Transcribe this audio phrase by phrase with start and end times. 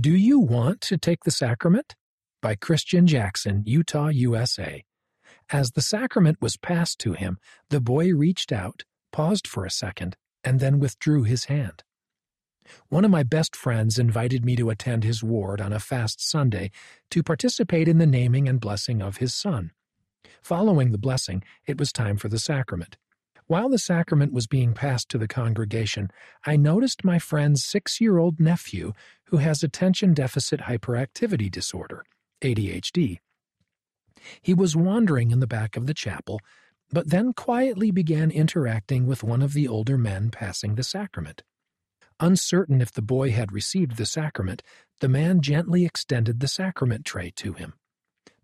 [0.00, 1.96] Do You Want to Take the Sacrament?
[2.40, 4.82] by Christian Jackson, Utah, USA.
[5.50, 7.38] As the sacrament was passed to him,
[7.68, 11.84] the boy reached out, paused for a second, and then withdrew his hand.
[12.88, 16.70] One of my best friends invited me to attend his ward on a fast Sunday
[17.10, 19.72] to participate in the naming and blessing of his son.
[20.40, 22.96] Following the blessing, it was time for the sacrament.
[23.52, 26.10] While the sacrament was being passed to the congregation,
[26.46, 28.94] I noticed my friend's six year old nephew
[29.24, 32.02] who has attention deficit hyperactivity disorder,
[32.40, 33.18] ADHD.
[34.40, 36.40] He was wandering in the back of the chapel,
[36.90, 41.42] but then quietly began interacting with one of the older men passing the sacrament.
[42.20, 44.62] Uncertain if the boy had received the sacrament,
[45.00, 47.74] the man gently extended the sacrament tray to him.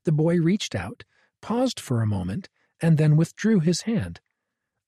[0.04, 1.04] The boy reached out,
[1.40, 2.50] paused for a moment,
[2.82, 4.20] and then withdrew his hand.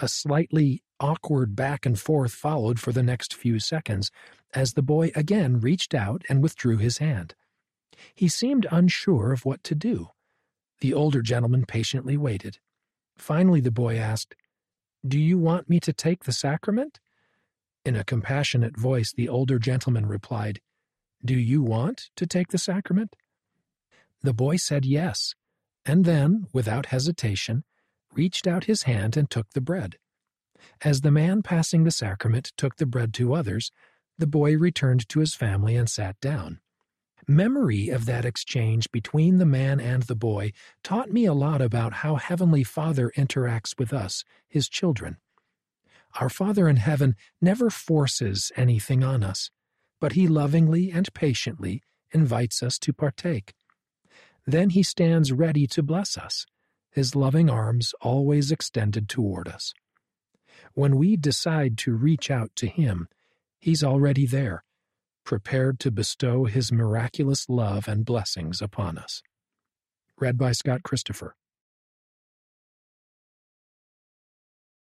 [0.01, 4.11] A slightly awkward back and forth followed for the next few seconds
[4.55, 7.35] as the boy again reached out and withdrew his hand.
[8.15, 10.09] He seemed unsure of what to do.
[10.81, 12.59] The older gentleman patiently waited.
[13.19, 14.35] Finally, the boy asked,
[15.07, 16.99] Do you want me to take the sacrament?
[17.85, 20.61] In a compassionate voice, the older gentleman replied,
[21.23, 23.17] Do you want to take the sacrament?
[24.23, 25.35] The boy said yes,
[25.85, 27.65] and then, without hesitation,
[28.15, 29.97] reached out his hand and took the bread.
[30.83, 33.71] As the man passing the sacrament took the bread to others,
[34.19, 36.61] the boy returned to his family and sat down.
[37.27, 40.53] Memory of that exchange between the man and the boy
[40.83, 45.19] taught me a lot about how Heavenly Father interacts with us, His children.
[46.19, 49.51] Our Father in heaven never forces anything on us,
[50.01, 53.55] but He lovingly and patiently invites us to partake.
[54.47, 56.47] Then He stands ready to bless us,
[56.91, 59.73] His loving arms always extended toward us.
[60.75, 63.09] When we decide to reach out to Him,
[63.59, 64.65] He's already there,
[65.25, 69.23] prepared to bestow His miraculous love and blessings upon us.
[70.19, 71.37] Read by Scott Christopher.